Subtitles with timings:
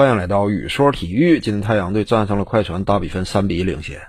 [0.00, 1.40] 欢迎来到雨说体育。
[1.40, 4.00] 今天太阳队战胜了快船，大比分三比一领先。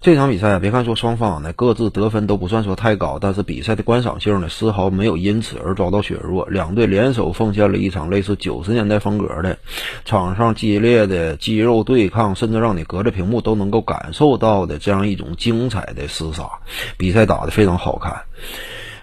[0.00, 6.48] 这场比赛啊，别看说双方呢各自得分都不算说太高，但是比赛的观赏性呢丝毫没有因此而遭到削弱。
[6.48, 9.56] 两队联手奉献了一场类似九十年代风格的
[10.04, 16.42] 场上激烈的肌肉对抗，甚至让你隔着屏幕都能够感受到的这样一种精彩的厮杀。
[16.96, 18.22] 比赛打得非常好看。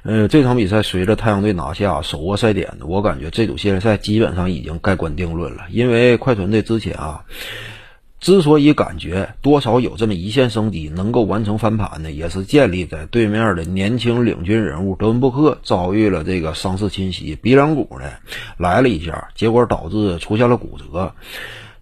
[0.08, 5.64] 呃，这场比赛随着太阳队拿下手握赛点，我感觉这组系列赛基本上已经盖棺定论了。
[5.70, 7.26] 因为快船队之前啊，
[8.22, 18.10] 之所以感觉多少有这么一线生机，能够完成翻盘呢，也是建立在对面的年轻领军人物德文布克遭遇了这个伤势侵袭，鼻梁骨呢
[18.58, 21.14] 来了一下，结果导致出现了骨折。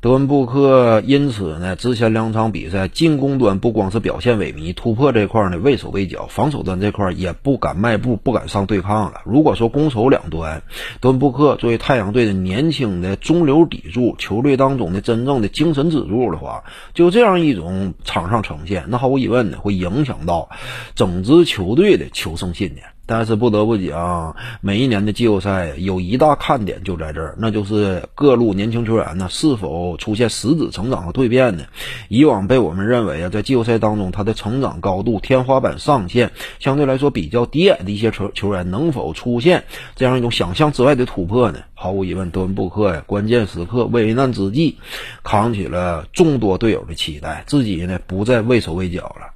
[0.06, 9.22] 德文布克因此呢，之前两场比赛进攻端不光是表现萎靡，突破这块呢畏手畏脚，防守端这块也不敢迈步，不敢上对抗了。
[9.26, 10.62] 如果说攻守两端，
[11.02, 20.50] 德文布克作为太阳队的年轻的中流砥柱，球队当中的真正的精神支柱的话，就这样一种场上呈现，那毫无疑问呢，会影响到
[20.94, 22.95] 整支球队的求胜信念。
[23.06, 31.64] 但是不得不讲，每一年的季后赛有一大看点就在这儿，那就是各路年轻球员呢是否出现实质成长和蜕变呢？
[32.10, 41.60] 以往被我们认为啊，在季后赛当中他的成长高度天花板上限相对来说比较低矮的一些球球员，能否出现这样一种想象之外的突破呢？
[41.76, 44.78] 毫无疑问，德文布克呀，关键时刻危难之际，
[45.24, 49.35] 扛起了众多队友的期待，自己呢不再畏手畏脚了。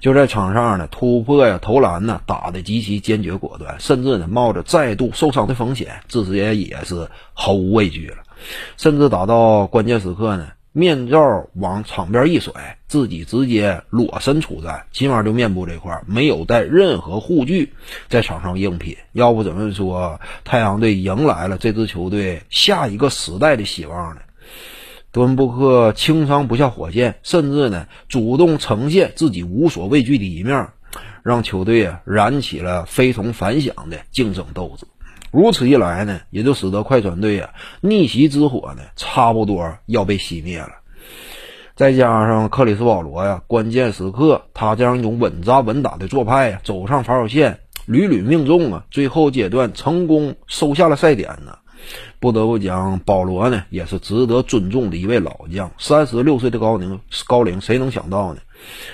[0.00, 8.18] 就在场上呢，突破呀、投篮呢，打得极其坚决果断，甚至呢冒着再度受伤的风险，自己也也是毫无畏惧了。
[8.76, 17.72] 甚至打到关键时刻呢，面罩往场边一甩，自己直接裸身出战，起码就面部这块没有带任何护具，
[18.08, 18.96] 在场上硬拼。
[19.12, 24.20] 要不怎么说太阳队迎来了这支球队下一个时代的希望呢？
[25.16, 30.68] 德文布克轻伤不下火线，甚至呢主动呈现自己无所畏惧的一面，
[31.22, 34.86] 让球队啊燃起了非同凡响的竞争斗志。
[35.30, 37.48] 如此一来呢，也就使得快船队啊
[37.80, 40.68] 逆袭之火呢差不多要被熄灭了。
[41.76, 51.56] 再加上克里斯保罗呀，关键时刻他这样一种稳扎稳打的做派呀，走上防守线屡屡命中啊，最后阶段成功收下了赛点呢。
[52.18, 55.70] 不得不讲，保罗呢也是值得尊重的一位老将。
[55.78, 58.40] 三十六岁的高龄，高龄谁能想到呢？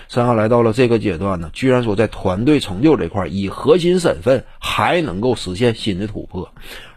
[0.09, 6.49] 身上来到了这个阶段呢，居然说在团队成就这块以核心身份还能够实现新的突破，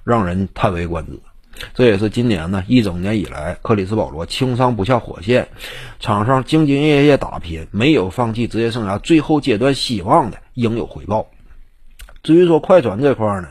[0.03, 1.19] 让人叹为观止。
[1.73, 5.47] 这也是今年呢一整年以来，克里斯保罗轻伤不下火线，
[6.00, 11.27] 场上兢兢业业打拼，没有放弃职业生涯最后阶段希望的应有回报。
[12.25, 13.50] 至于说快船这块儿呢，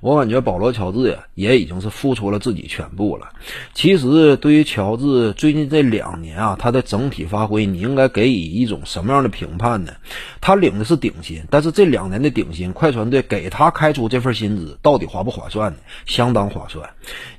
[0.00, 3.30] 我感觉保罗·乔治呀也已经是付出了自己全部了。
[3.74, 9.92] 其实对于乔治最近这两年啊，他的整体发挥，你应该给予一种什么样的评判呢？
[10.40, 15.78] 他领的是顶薪，但是这两年的顶薪，快船队给他开出这份薪资到底划不划算呢？
[16.06, 16.90] 相当划算，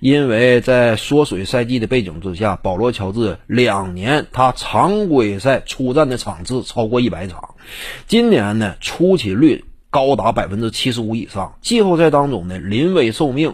[0.02, 7.56] 因为在缩水赛季的背景之下，保罗·乔治两年他常规赛出战的场次超过一百场，
[8.06, 9.64] 今年呢出勤率。
[9.94, 13.54] 高达百分之七十五以上，季后赛当中呢临危受命。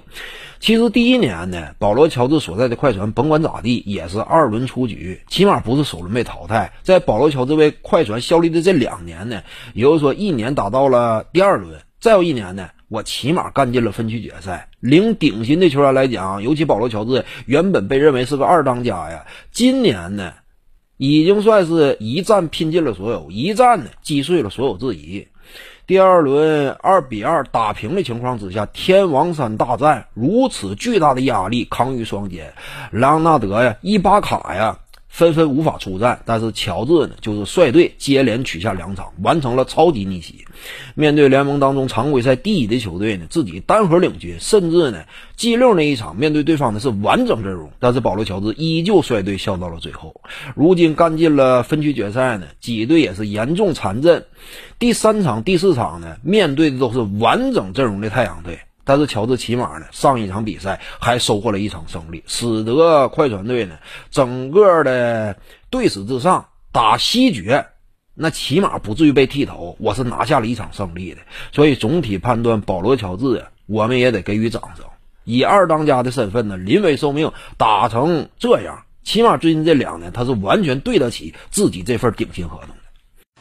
[0.61, 6.71] 其实第一年呢，保罗·乔治所在的快船，甭管咋地，也是二轮出局，起码不是首轮被淘汰。
[6.81, 14.69] 在保罗·乔治为快船效力的这两年呢，也就是说一年打到了第二轮，再有一年呢，我起码干进了分区决赛。
[14.79, 20.31] 领顶薪的球员来讲，尤其保罗·乔治原本被认为是个二当家呀，今年呢，
[20.95, 25.27] 已经算是一战拼尽了所有，一战呢击碎了所有质疑。
[25.89, 32.53] 第二轮二比二打平的情况之下，天王山大战如此巨大的压力，扛于双肩，
[32.91, 34.77] 莱昂纳德呀、伊巴卡呀。
[35.09, 40.45] 纷纷无法出战，但是乔治呢，就是率队接连取下两场，完成了超级逆袭。
[40.93, 45.03] 面对联盟当中常规赛第一的球队呢，自己单核领军，甚至呢
[45.35, 50.21] ，G 六那一场面对对方的是完整阵容，但是保罗乔治依旧率队笑到了最后。
[50.55, 54.25] 如今干进了分区决赛呢，几队也是严重残阵。
[54.77, 58.59] 第三场、第四场呢，面对的都是完整阵容的太阳队。
[58.89, 63.77] 但是乔治起码呢，上一场比赛还收获了一场胜利，使得快船队呢
[64.09, 65.37] 整个的
[65.69, 67.67] 队史之上打西决，
[68.15, 69.77] 那起码不至于被剃头。
[69.79, 71.19] 我是拿下了一场胜利的，
[71.51, 74.83] 所以总体判断保罗乔治啊，我们也得给予掌声。
[75.23, 82.69] 以二当家的身份呢，临危受命打成这样，起码最近这两年他是完全对得起自己这份顶薪合同。